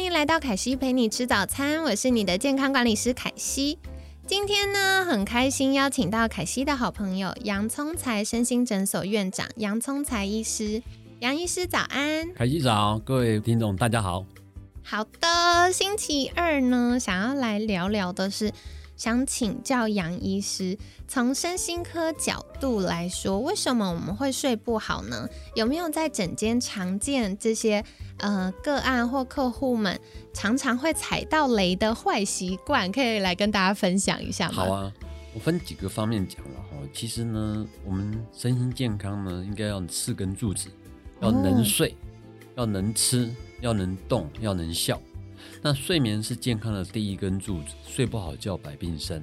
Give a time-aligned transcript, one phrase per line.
[0.00, 3.78] 嗨，欢迎来到凯西陪你吃早餐，我是你的健康管理师凯西。
[4.26, 10.82] 今天呢，很开心邀请到凯西的好朋友杨聪才身心诊所院长杨聪才医师。
[11.18, 14.24] 杨医师早安，凯西早，各位听众大家好。
[14.82, 18.50] 好的，星期二呢，想要来聊聊的是。
[19.00, 20.76] 想请教杨医师，
[21.08, 25.26] 从身心科角度来说，为什么我们会睡不好呢？
[25.54, 27.82] 有没有在诊间常见这些
[28.18, 29.98] 呃个案或客户们
[30.34, 34.54] 常常会踩到雷的坏习惯，可以来跟大家分享一下吗？
[34.54, 34.92] 好啊，
[35.32, 36.76] 我分几个方面讲了哈。
[36.92, 40.68] 其实呢，我们身心健康呢，应该要四根柱子，
[41.22, 41.96] 要能睡，
[42.54, 45.00] 要能吃，要能动，要能笑。
[45.62, 49.22] 那睡眠是健康的第一根柱子，睡不好觉百病生。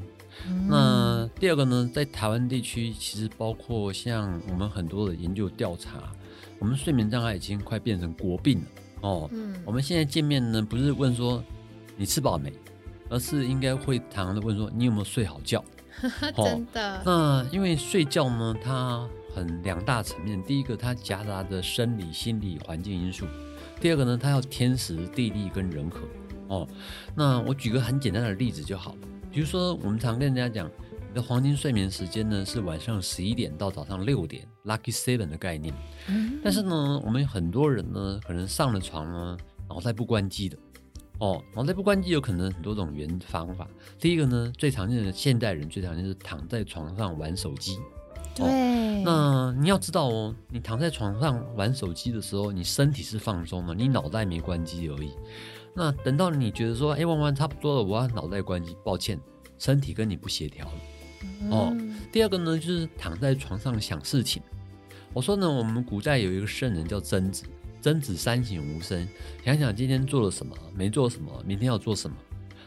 [0.68, 6.14] 那第二个呢，在台湾地区，其实包括像我们很多的研究调查，
[6.60, 8.66] 我们睡眠障碍已经快变成国病了
[9.02, 9.30] 哦。
[9.34, 11.44] 嗯，我们现在见面呢，不是问说
[11.96, 12.54] 你吃饱没，
[13.10, 15.64] 而是应该会常常的问说你有没有睡好觉。
[16.38, 17.02] 真的。
[17.04, 23.26] 那因为睡觉呢，它很两大层面，第一个它夹杂着生理、心理、环境因素。
[23.80, 26.00] 第二个呢，它要天时地利跟人和
[26.48, 26.68] 哦。
[27.16, 28.98] 那我举个很简单的例子就好了，
[29.32, 30.70] 比如说我们常跟人家讲，
[31.08, 35.74] 你的黄金睡眠时间呢是晚上十一点到早上六点，Lucky Seven 的概念。
[36.44, 39.38] 但是呢，我们很多人呢，可能上了床呢，
[39.70, 40.58] 脑袋不关机的
[41.20, 41.44] 哦。
[41.56, 43.68] 脑袋不关机有可能很多种原方法。
[44.00, 47.78] 第一个呢，最常见的现代人最常见是躺在床上玩手机。
[48.38, 55.12] 对，那你要知道哦，你躺在床上玩手机的时候，你身体是放松的，你脑袋没关机而已。
[55.74, 59.20] 那等到你觉得说，哎，玩玩差不多了，我要脑袋关机，抱歉，
[59.58, 60.74] 身体跟你不协调了。
[61.50, 61.76] 哦，
[62.12, 64.42] 第二个呢，就是躺在床上想事情。
[65.14, 67.44] 我说呢，我们古代有一个圣人叫曾子，
[67.82, 69.08] 曾子三省吾身，
[69.44, 72.16] 想想今天做了什么，没做什么，明天要做什么。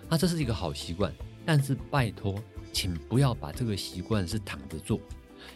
[0.09, 1.13] 那这是一个好习惯，
[1.45, 2.35] 但是拜托，
[2.73, 4.99] 请不要把这个习惯是躺着做。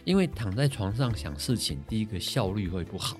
[0.03, 3.17] 因为躺在床上想事情，第一个效率会不好，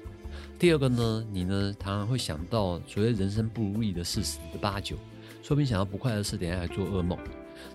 [0.57, 4.95] 第二个呢，你呢常常会想到所谓人生不如意的事十八九，
[5.41, 7.17] 说不定想到不快的事，等下还做噩梦。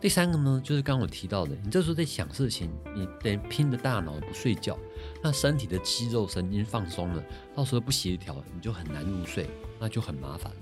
[0.01, 4.79] 第三个呢，就是刚我提到的，你这时候在想事情，你等拼着大脑不睡觉，
[5.23, 7.25] 那身体的肌肉神经放松了，
[7.55, 9.49] 到时候不协调，你就很难入睡，
[9.79, 10.53] 那就很麻烦。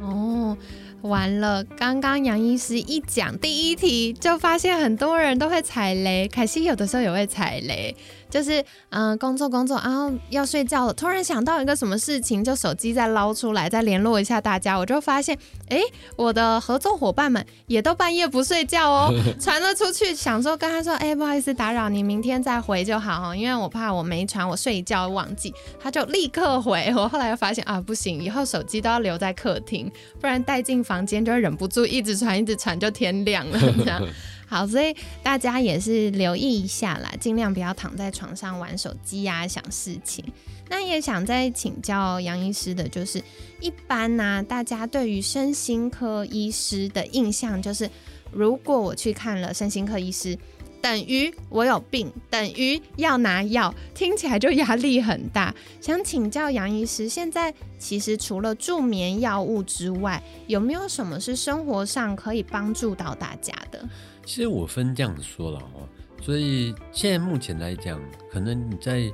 [0.00, 0.56] 哦。
[1.02, 6.28] 完了，刚刚杨医师一讲第一题，就发现很多人都会踩雷。
[6.28, 7.96] 凯西有的时候也会踩雷，
[8.32, 15.36] 就是嗯，工作工作，然后要睡觉了，突然想到一个什么事情，就手机再捞出来，再联络一下大家，我就发现，
[15.68, 15.78] 哎，
[16.16, 26.90] 我的合作伙伴们也都半夜不睡觉哦， 传了出去，想说跟他说，哎，不好意思打扰你，明天再回就好哦，因为我怕我没传，我睡一觉忘记，他就立刻回。
[26.96, 29.90] 我后来又发现啊，不行，以后手机都要留在客厅，
[30.20, 30.92] 不然带进房。
[30.92, 33.58] 房间就忍不住一直传，一直传，就天亮了。
[33.78, 33.98] 这样
[34.52, 40.22] 好，所以大家也是留意一下啦，尽量不要躺在床上玩手机呀，想事情。
[40.68, 43.24] 那也想再请教杨医师的，就是
[43.60, 47.88] 一般呢，大家对于身心科医师的印象就是，
[48.30, 50.38] 如果我去看了身心科医师。
[50.82, 55.54] 等于我有病，等于要拿药，听起来就压力很大。
[55.80, 63.88] 想请教杨医师，现在其实除了助眠药物之外，有没有什么是生活上可以帮助到大家的？
[64.24, 65.88] 其实我分这样子说了哦，
[66.22, 69.12] 所以现在目前来讲，可能你在。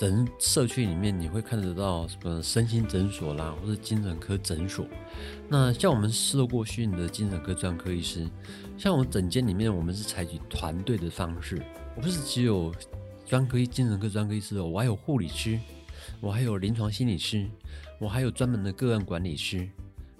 [0.00, 4.86] 诊社区里面你会看得到什么身心诊所啦，或者精神科诊所。
[5.46, 8.26] 那像我们受过训的精神科专科医师，
[8.78, 11.62] 像我们诊间里面，我们是采取团队的方式。
[11.94, 12.74] 我不是只有
[13.26, 15.60] 专科医精神科专科医师哦，我还有护理师，
[16.22, 17.46] 我还有临床心理师，
[17.98, 19.68] 我还有专门的个案管理师。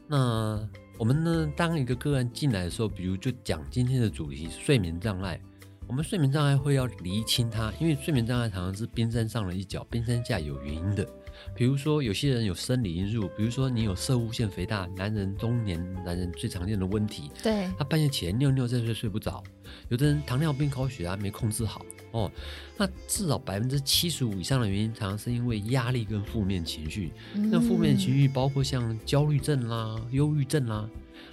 [0.07, 0.69] 那
[1.01, 5.41] 我们呢，当一个个案进来的时候，比如就讲今天的主题睡眠障碍。
[5.89, 11.09] 我们睡眠障碍会要厘清它，因为睡眠障碍常常是冰山上的一角，冰山下有原因的。
[11.55, 17.31] 比如说，有些人有生理因素，比如说你有射物腺肥大，男人中年男人最常见的问题。
[17.43, 19.43] 对，他半夜起来尿尿再睡睡不着。
[19.89, 21.81] 有的人糖尿病高血压没控制好
[22.13, 22.31] 哦，
[22.77, 27.13] 那至少百分之七十五以上的原因，常常是因为压力跟负面情绪。
[27.35, 30.89] 那负面情绪包括像焦虑症啦、忧郁症啦。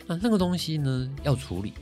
[0.06, 1.74] 那那个东西呢要处理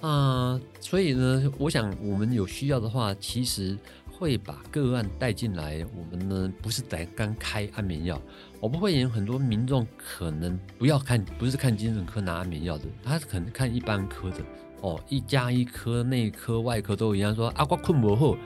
[0.00, 3.76] 啊、所以呢，我想我们有需要的话，其实
[4.10, 5.84] 会把个案带进来。
[5.94, 8.18] 我们呢不是在刚开安眠药，
[8.60, 14.38] 我不会有很多民众可能不要看，不是看精神科拿安眠药的，他可能看一般科的
[14.82, 18.36] 哦，一加一科、内科、外科都一样，说啊，我困不后，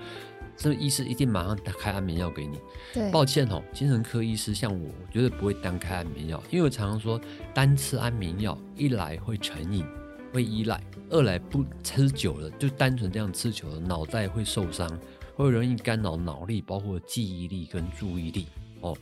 [0.56, 2.58] 这医师一定马上打开安眠药给你。
[2.92, 7.20] 对，抱歉哦，精神科医师像我，我绝对不会单开安眠药，因为我常常说，
[7.52, 9.84] 单吃安眠药，一来会成瘾，
[10.32, 10.76] 会依赖；
[11.10, 14.88] 二来不吃久了，就单纯这样吃久了，脑袋会受伤，
[15.34, 18.46] 会容易干扰脑力，包括记忆力跟注意力。
[18.84, 18.94] 哦，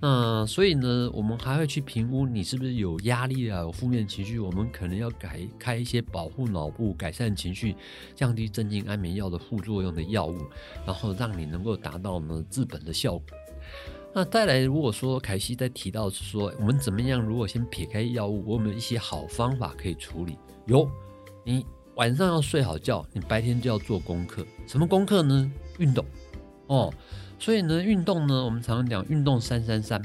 [0.00, 7.74] 那所以呢，我们还会去评估你是不是有压力啊，有负面情绪，我们可能要改开一些保护脑部、改善情绪、
[8.14, 10.38] 降低镇静安眠药的副作用的药物，
[10.86, 13.24] 然后让你能够达到呢治本的效果。
[14.14, 17.20] 那再来，如果说凯西在提到是说，我们怎么样？
[17.20, 20.38] 如果先撇开药物，我们有一些好方法可以处理。
[20.66, 20.88] 有，
[21.42, 21.66] 你
[21.96, 24.46] 晚上要睡好觉，你白天就要做功课。
[24.68, 25.50] 什么功课呢？
[25.78, 26.04] 运动
[26.66, 26.92] 哦。
[27.38, 30.00] 所以呢，运动呢，我们常常讲运动三三三，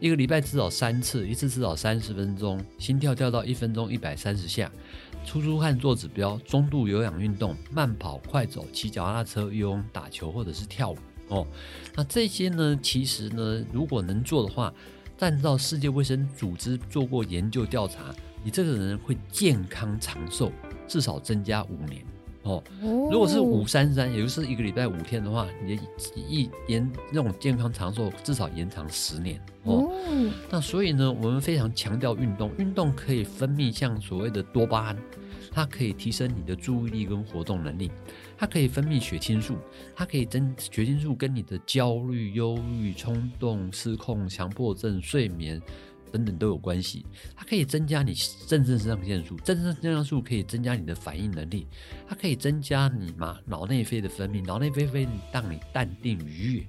[0.00, 4.70] 一个礼拜至少三次，一次至少三十分钟，心跳跳到一分钟一百三十下，
[5.24, 11.46] 出出汗做指标，中度有氧运动，慢跑、快走、骑脚踏车、游泳、打球或者是跳舞哦。
[11.96, 14.72] 那这些呢，其实呢，如果能做的话，
[15.18, 18.14] 按照世界卫生组织做过研究调查，
[18.44, 20.52] 你这个人会健康长寿，
[20.86, 22.02] 至少增加五年。
[22.42, 22.62] 哦，
[23.10, 25.82] 如果是五三三，也就是一个礼拜五天的话，你的
[26.16, 29.90] 一延那种健康长寿至少延长十年哦。
[30.50, 34.96] 那所以呢，我们非常强调运动，运动可以分泌像所谓的多巴胺，
[35.50, 37.90] 它可以提升你的注意力跟活动能力，
[38.36, 39.56] 它可以分泌血清素，
[39.94, 45.60] 它可以增血清素跟你的焦虑、忧郁、冲动、失控、强迫症、睡眠。
[46.10, 47.04] 等等都有关系，
[47.36, 48.14] 它可以增加你
[48.46, 51.66] 正肾上腺素，正肾上腺素可以增加你的反应能力，
[52.08, 56.66] 它可以增加你嘛脑内啡的分泌，脑内啡可以让你淡定愉悦，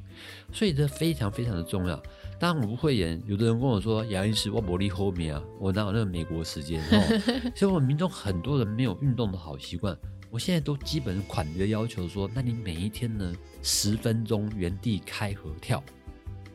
[0.53, 2.01] 所以这非常非常的重要。
[2.39, 7.21] 当然我不会演，有的人跟我说杨医师，我魔力后面啊，我哪有那个美国时间哦？
[7.55, 9.97] 所以我们民众很多人没有运动的好习惯，
[10.29, 15.83] 我现在都基本款的要求说，那你每一天呢十分钟原地开合跳。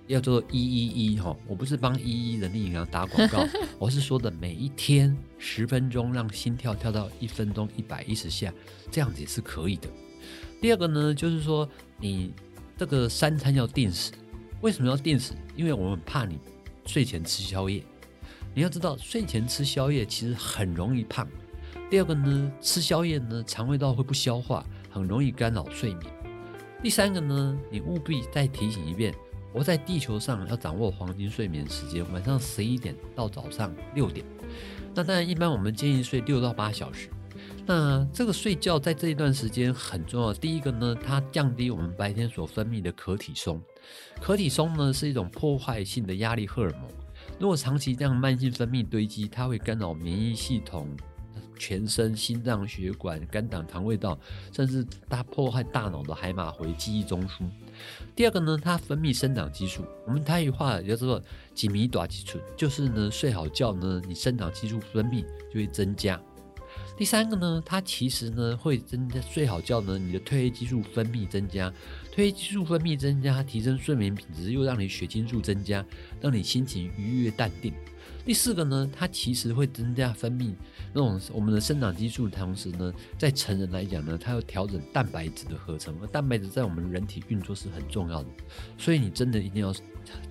[0.06, 3.46] 要做一一一哈，我不是帮一一人力银行打广告，
[3.78, 8.52] 我是说的每一天十分钟，让心跳跳到一分钟一百一十下，
[8.90, 9.88] 这样子也是可以的。
[10.60, 11.68] 第二个呢，就是说
[11.98, 12.32] 你
[12.76, 14.12] 这个三餐要定时，
[14.60, 15.32] 为什么要定时？
[15.56, 16.38] 因为我们怕你
[16.84, 17.82] 睡前吃宵夜。
[18.54, 21.26] 你要知道，睡前吃宵夜其实很容易胖。
[21.90, 26.12] 第二个呢，吃宵夜呢，肠胃道会不消化，很容易干扰睡眠。
[26.82, 29.14] 第三个呢，你务必再提醒一遍。
[29.54, 34.26] 我在地球上要掌握黄金睡眠时间，晚上十一点到早上六点。
[34.92, 37.08] 那当然，一般我们建议睡六到八小时。
[37.64, 40.34] 那这个睡觉在这一段时间很重要。
[40.34, 43.62] 第一个呢，它降低我们白天所分泌的可体松。
[44.20, 46.90] 可体松呢是一种破坏性的压力荷尔蒙。
[47.38, 50.88] 如果长期这样慢性分泌堆积，它会干扰免疫系统。
[51.56, 54.18] 全身、心脏、血管、肝胆、肠胃道，
[54.52, 57.48] 甚至它破坏大脑的海马回、记忆中枢。
[58.14, 59.84] 第二个呢，它分泌生长激素。
[60.06, 61.22] 我们台语话叫做
[61.54, 66.20] “几米短激素”，就是呢，睡好觉呢，你生长激素分泌就会增加。
[66.96, 71.70] 第三个呢，它其实呢会增加睡好觉呢，你的褪黑激素分泌增加，
[72.12, 75.84] 褪黑激素分泌增加，提升睡眠品质，又让你血清素增加，
[76.20, 77.72] 让你心情愉悦淡定。
[78.24, 80.54] 第四个呢，它其实会增加分泌
[80.94, 88.28] 那种我们的生长激素，同时呢，在成人来讲呢，它要调整蛋白质的合成，而蛋白质在我们人体运作是很重要的，
[88.78, 89.74] 所以你真的一定要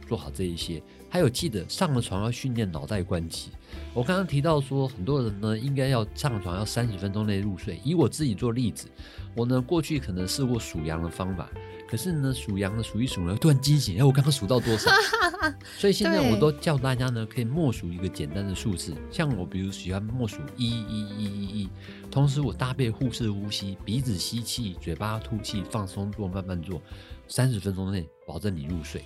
[0.07, 0.81] 做好这一些。
[1.07, 3.51] 还有记得上了床要训练脑袋关机。
[3.95, 7.79] 我刚刚提到说，很多人呢应该要上床要三十分钟内入睡。
[7.83, 8.87] 以我自己做例子，
[9.35, 11.47] 我呢过去可能试过数羊的方法。
[11.87, 14.89] 可是呢，数羊呢数一数呢，突然惊醒，哎，我刚刚数到多少？
[15.77, 21.69] 所以现在我都叫大家呢，可以默数一个简单的数字，像我比如喜欢默数一一一一一，
[22.09, 26.81] 同时我搭配腹式呼吸，鼻子吸气，嘴巴吐气，放松做，慢慢做，
[27.27, 29.03] 三十分钟内保证你入睡。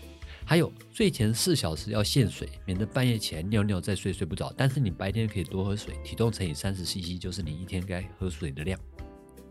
[0.50, 4.54] 还有睡前四小时要限水，免得半夜起来尿尿再睡睡不着。
[4.56, 8.80] 但是你白天可以多喝水，体重乘以三十 CC 就是你一天该喝水的量。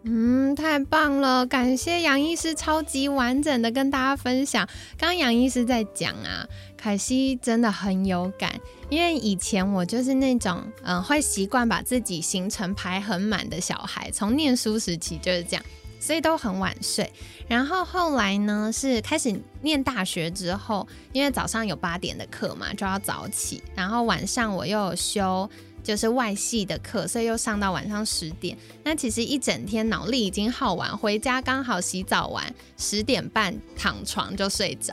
[0.04, 4.66] 嗯，太棒了，感谢杨医师超级完整的跟大家分享。
[4.96, 6.48] 刚杨医师在讲啊，
[6.78, 15.64] 凯西真的很有感，因为以前我就是那种嗯会习惯把自己行程排很满的小孩，从念书时期就是这样，
[16.06, 17.12] 所以都很晚睡。
[17.48, 25.50] 然后后来呢，是开始念大学之后，因为早上有八点的课嘛，就要早起，然后晚上我又有修。
[25.82, 28.58] 就是外系的课，所以又上到晚上十点。
[28.82, 32.44] 那其实一整天脑力已经耗完，回家刚好洗澡完，
[32.76, 34.92] 十点半躺床就睡着。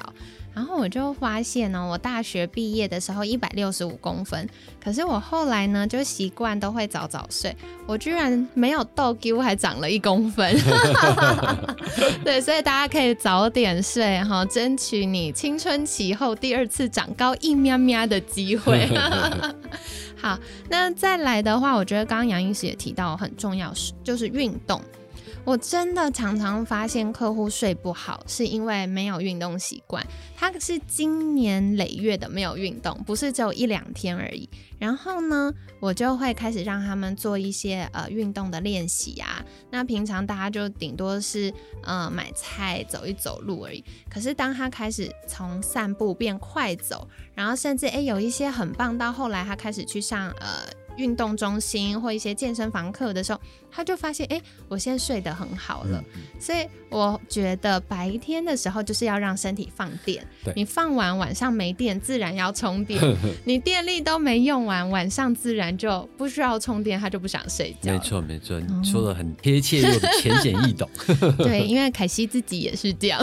[0.54, 4.48] 然后我就发现呢，我大学毕业的时候一百六十五公分，
[4.84, 7.56] 可是我后来呢就习惯都会早早睡，
[7.88, 10.56] 我居然没有逗 Q 还长了一公分。
[12.24, 18.88] 对，所以大家可以早点睡哈，争取你青春期后第二次长高一喵喵的机会。
[20.22, 20.38] 好，
[20.70, 24.80] 那再来的话，我觉得刚刚杨医师也提到很重要是就是运动。
[25.46, 30.06] 我真的常常发现客户睡不好，是因为没有运动习惯。
[30.38, 34.50] 他是经年累月的没有运动，不是只有一两天而已。
[34.80, 39.44] 然后呢，我就会开始让他们做一些呃运动的练习啊。
[39.70, 43.84] 那平常大家就顶多是呃买菜走一走路而已。
[44.10, 50.48] 可是当他开始从散步变快走，然后甚至诶有一些很棒，到后来他开始去上呃。
[50.98, 53.40] 运动中心或一些健身房课的时候，
[53.72, 56.04] 他就发现，哎，我现在睡得很好了。
[56.40, 63.02] 所以我觉得白天的时候就是要让身体放电，你放完晚上没电，自然要充电。
[63.46, 67.94] 你电力都没用完，晚上自然就不需要充电，他就不想睡觉。
[67.94, 70.90] 没错没错，你说的很贴切又浅显易懂。
[71.40, 73.20] 对，因为 凯西自己也是这样。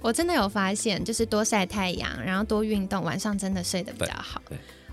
[0.00, 4.40] 我真的有发现，就是多晒太阳，然后多运动，晚上真的睡得比较好。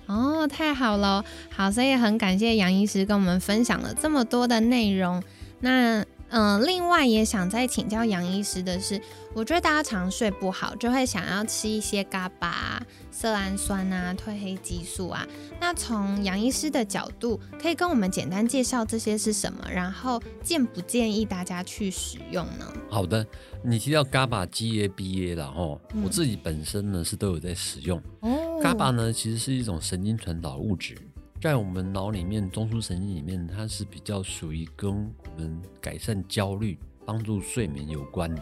[0.08, 5.22] 哦，太好了，好，所以很感谢杨医师跟我们分享了这么多的内容。
[5.62, 9.00] 那，嗯，另外也想再请教杨医师的是，
[9.34, 15.26] 我觉得大家常睡不好，就会想要吃一些嘎巴、色氨酸啊、褪黑激素啊。
[15.60, 22.74] 那从杨医师的角度，可以跟我们简单介绍这些是什么，然后建不建议大家去使用呢？
[22.90, 23.26] 好的。
[23.68, 28.00] 你提到 GABA、GABA 了哈，我自己本身呢是都有在使用。
[28.20, 30.96] 哦，GABA 呢其实是一种神经传导物质，
[31.46, 36.76] 在我们脑里面中枢神经里面，它是比较属于跟我们改善焦虑、
[37.06, 38.42] 帮助睡眠有关的。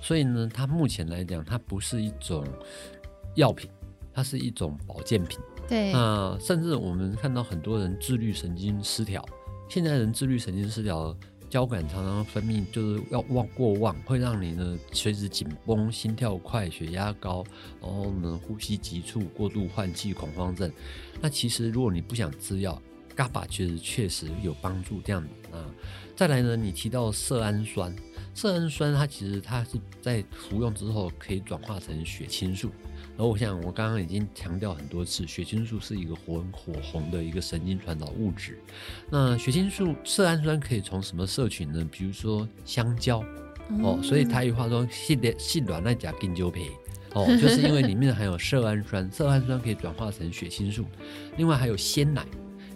[0.00, 2.44] 所以呢，它目前来讲，它不是一种
[3.36, 3.70] 药品，
[4.12, 5.38] 它是一种保健品。
[5.68, 9.24] 对，那甚至我们看到很多人自律神经失调，
[9.68, 11.16] 现在人自律神经失调。
[11.52, 17.44] 交感常常分泌就是要旺过旺，会让你呢随时紧绷、心跳快、血压高，
[17.78, 20.72] 然后呢呼吸急促、过度换气、恐慌症。
[21.20, 22.80] 那其实如果你不想吃药
[23.14, 25.68] ，GABA 确实确实有帮助这样啊。
[26.16, 27.94] 再来呢，你提到色氨酸，
[28.34, 32.70] 色氨酸它其实它是在服用之后可以转化成血清素。
[33.14, 38.58] 然后我想，我刚刚已经强调很多次，血清素是一个火火红的一个神经传导物质。
[39.10, 41.86] 那血清素色氨酸可以从什么摄取呢？
[41.92, 43.22] 比如说香蕉
[43.82, 46.70] 哦，所以台语话说“细的细软那甲根就皮”
[47.14, 50.86] 哦，就是因为里面含有色氨酸，色氨酸可以转化成血清素。
[51.36, 52.26] 另外还有鲜奶，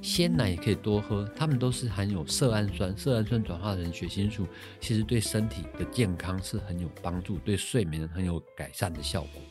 [0.03, 4.47] 鲜奶也可以多喝，它们都是含有色氨酸，色氨酸转化成血清素，
[4.81, 9.43] 其实对身体的健康是很有帮助，对睡眠很有改善的效果。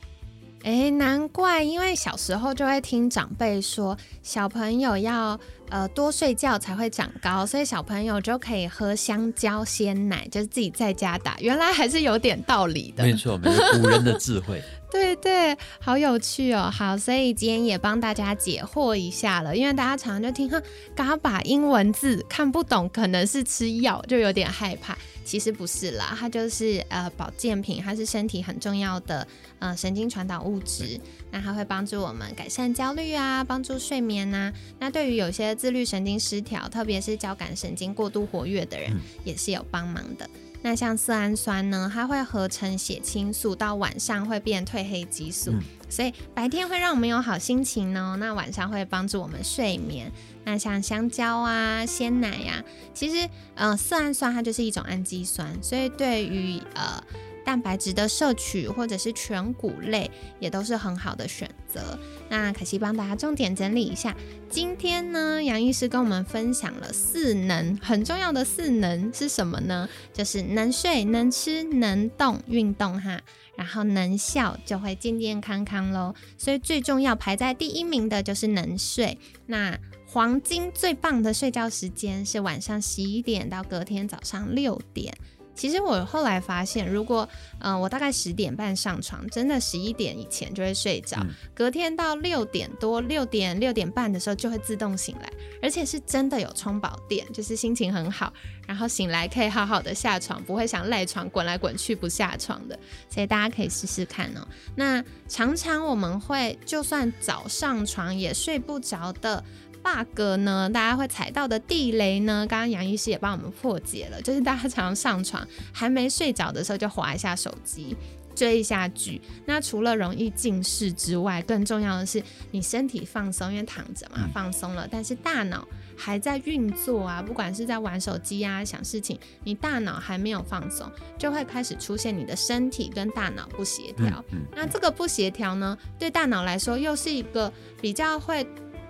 [0.65, 11.37] 哎，难怪，因为小时候就会听长辈说，小朋友要呃多睡觉才会长高，所以小朋友就可以喝香蕉鲜奶，就是自己在家打。
[11.39, 13.03] 原来还是有点道理的。
[13.03, 14.59] 没错，没错，古人的智慧。
[14.95, 16.71] 对对，好有趣哦。
[16.71, 20.61] 好，所以今天也帮大家解惑一下了，因为大家常常就听哈，
[20.95, 24.97] 嘎把英文字看不懂，可能是吃药，就有点害怕。
[25.25, 29.27] 其实不是啦，它就是呃保健品，它是身体很重要的
[29.59, 30.97] 呃神经传导物质，
[31.29, 34.53] 那它会帮助我们改善焦虑啊，帮助睡眠呐。
[34.79, 38.91] 那对于有些自律神经失调，特别是交感神经过度活跃的人，
[39.25, 40.29] 也是有帮忙的。
[40.65, 45.53] 那像色氨酸呢，它会合成血清素，到晚上会变褪黑激素，
[45.87, 48.17] 所以白天会让我们有好心情呢。
[48.19, 50.11] 那晚上会帮助我们睡眠。
[50.43, 52.63] 那像香蕉啊、鲜奶呀，
[52.95, 57.03] 其实呃色氨酸它就是一种氨基酸，所以对于呃。
[57.45, 60.09] 蛋白质的摄取或者是全谷类
[60.39, 61.97] 也都是很好的选择。
[62.27, 64.15] 那可惜帮大家重点整理一下，
[64.49, 69.87] 今天呢，杨医师跟我们分享了四能，很重要的四能是什么呢？
[70.11, 73.21] 就是能睡、能吃、能动、运动哈，
[73.55, 76.15] 然后能笑就会健健康康喽。
[76.37, 79.17] 所以最重要排在第一名的就是能睡。
[79.45, 85.15] 那黄金最棒的睡觉时间是晚上十一点到隔天早上六点。
[85.55, 87.27] 其实我后来发现，如果
[87.59, 95.31] 嗯我大概十点半上床，真的十一点以前就会睡着，隔天到六点多、六点六点半的时候就会自动醒来，
[95.61, 98.31] 而且是真的有充饱电，就是心情很好，
[98.67, 102.77] 然后醒来可以好好的下床，不会想赖床滚来滚去不下床的，
[103.09, 104.45] 所以大家可以试试看哦。
[104.75, 109.43] 那常常我们会就算早上床也睡不着的。
[109.85, 110.67] Bug 呢？
[110.67, 112.47] 大家会踩到的地雷呢？
[112.49, 117.95] 刚刚杨医师也帮我们破解了，就是大家常常上床还没睡着的时候就划一下手机。
[118.35, 125.65] 追一下剧，那除了容易近视之外，更重要的是你身体放松，因为躺着嘛，放松了，但是大脑
[125.95, 130.85] 还在运作啊，不管是在玩手机啊、想事情，你大脑还没有放松，
[131.17, 134.21] 就会开始出现你的身体跟大脑不协调。
[134.53, 137.49] 那这个不协调呢，对大脑来说又是一个
[137.81, 138.45] 比较会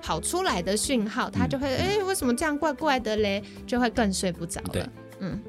[0.06, 3.44] 跑出来的讯号，他就会哎，为什么这样怪怪的嘞？
[3.66, 4.88] 就会更睡不着了。
[5.20, 5.42] 嗯。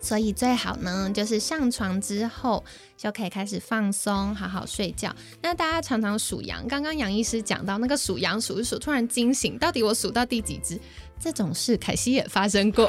[0.00, 2.64] 所以最好呢，就是上床之后
[2.96, 5.12] 就可以开始放松，好好睡觉。
[5.42, 10.78] 那大家常常数羊，刚刚杨医师讲到那个数羊数一数，突然惊醒，到底我数到第几只？
[11.20, 12.86] 这种事凯西也发生过，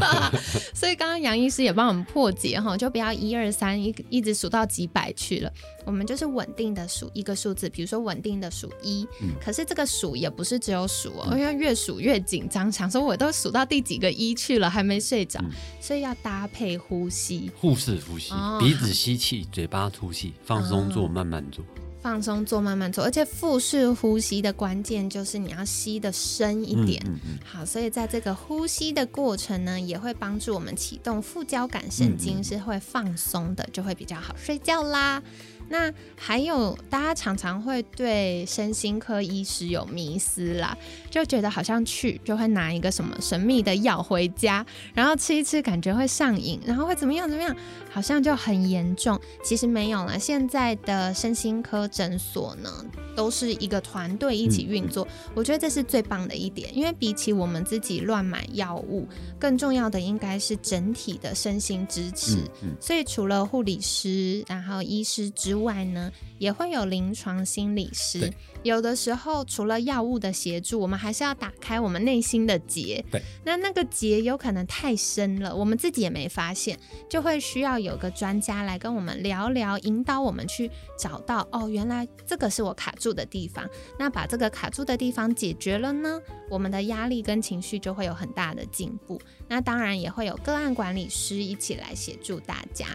[0.74, 5.52] 所以刚刚杨医师也帮我们破解哈，就不要一二三一一直数到几百去了，
[5.84, 9.06] 我们就是稳定的数一个数字，比如说稳定的数一。
[9.40, 15.40] 可是这个数也不是只有数哦，因为越数越紧张，想说我都数到第几个一去了，还没睡着，
[15.80, 21.64] 所以要搭配呼吸，腹式呼吸，鼻子吸气，嘴巴吐气，放松做，慢慢做。
[22.02, 27.00] 放松做，慢慢做，而且腹式呼吸的关键就是你要吸的深一点。
[27.44, 35.22] 好，所以在这个呼吸的过程呢，也会帮助我们启动副交感神经，是会放松的，就会比较好睡觉啦。
[35.68, 40.76] 那还有，大家常常会对身心科医师有迷思啦，
[41.08, 47.56] 就觉得好像去就会拿一个什么神秘的药回家，然后吃一吃，感觉会上瘾，然后会怎么样怎么样，
[47.92, 49.20] 好像就很严重。
[49.44, 52.70] 其实没有了，现在的身心科诊所呢，
[53.14, 59.06] 都是一个团队一起运作，我觉得这是最棒的一点，因为比起我们自己乱买药物，
[59.38, 62.38] 更重要的应该是整体的身心支持。
[62.80, 68.32] 所以除了护理师，然后医师之外呢，也会有临床心理师。
[68.62, 73.04] 有的时候，除了药物的协助，我们还是要打开我们内心的结。
[73.10, 83.68] 对，那那个结有可能太深了，我们自己也没发现，就会需要有个专家来跟我们聊聊，引导我们去找到哦，原来这个是我卡住的地方。
[83.98, 89.20] 那把这个卡住的地方解决了呢，我们的压力跟情绪就会有很大的进步。
[89.48, 92.86] 那当然也会有个案管理师一起来协助大家。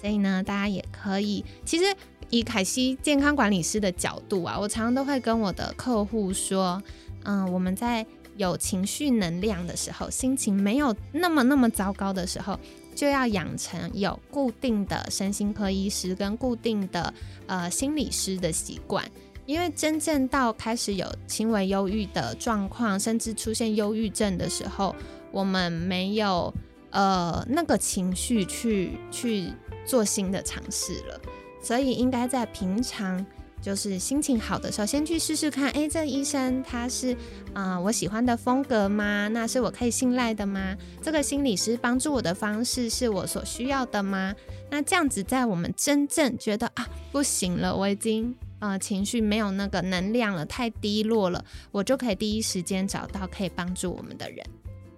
[0.00, 1.94] 所以呢，大家也可以，其实
[2.30, 6.82] 以凯西健康管理师的角度啊，我常常都会跟我的客户说，
[7.24, 8.06] 嗯，我们在
[8.38, 12.58] 有情绪能量的时候，心情没有那么那么糟糕的时候，
[12.94, 17.12] 就要养成有固定的身心科医师跟固定的
[17.46, 19.04] 呃心理师的习惯，
[19.46, 24.94] 因为真正到开始有轻微忧郁的状况，甚至出现忧郁症的时候，
[25.32, 26.52] 我们没有
[26.90, 29.52] 呃那个情绪去去。
[29.86, 31.20] 做新的尝试了，
[31.60, 33.26] 所以应该在平常
[33.60, 35.70] 就是心情好的时候，先去试试看。
[35.70, 37.16] 哎，这医生他是
[37.52, 39.28] 啊我喜欢的风格吗？
[39.28, 40.76] 那是我可以信赖的吗？
[41.02, 44.34] 这个心理师帮助我的方式是我所需要的吗？
[44.70, 54.44] 那这样子，在我们真正觉得啊不行了，我已经呃情绪没有那个能量了，太低落了，我就可以第一时间找到可以帮助我们的人。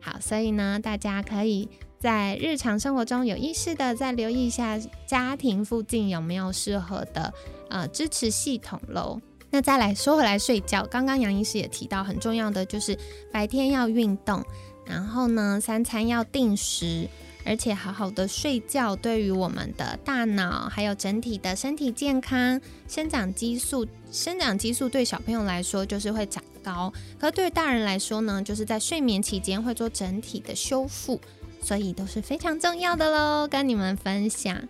[0.01, 1.69] 好，所以呢，大家可以。
[2.03, 7.33] 在日常生活中有意识的再留意一下家庭附近有没有适合的
[7.73, 9.21] 呃支持系统喽。
[9.51, 12.97] 那再来说回来睡觉，刚刚杨医师也提到很重要的就是
[13.33, 14.45] 白天要运动，
[14.87, 17.09] 然后呢三餐要定时，
[17.45, 31.21] 而且好好的睡觉对于我们的大脑还有整体的身体健康、生长激素，生长激素对小朋友来说就是会长高，可对于大人来说呢，就是在睡眠期间会做整体的修复。
[31.65, 34.61] 所以都是非常重要的喽，跟你们分享。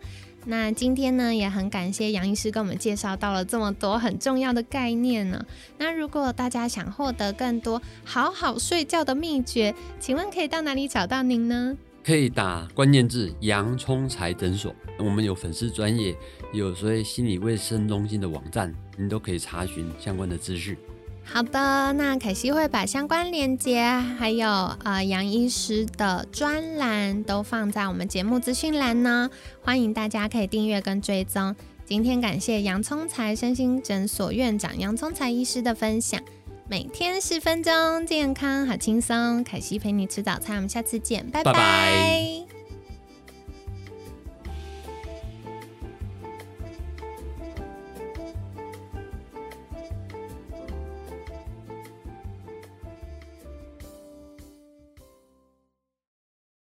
[0.45, 5.45] 那今天呢，也很感谢杨医师跟我们介绍到了这么多很重要的概念呢。
[5.79, 11.77] 那如果大家想获得更多好好睡觉的秘诀，请问可以到哪里找到您呢？
[12.05, 16.13] 可以打关键字“洋葱财诊所”，我们有粉丝专业，
[16.53, 20.77] 有所谓心理卫生中心的网站，您都可以查询相关的资讯。
[21.25, 23.83] 好的，那凯西会把相关链接
[24.19, 24.47] 还有
[24.85, 29.31] 呃杨医师的专栏都放在我们节目资讯栏呢，
[29.63, 31.55] 欢迎大家可以订阅跟追踪。
[31.87, 36.21] 今天感谢洋葱才身心诊所院长洋葱才医师的分享，
[36.69, 39.43] 每天十分钟，健康好轻松。
[39.43, 42.52] 凯西陪你吃早餐，我们下次见，拜拜。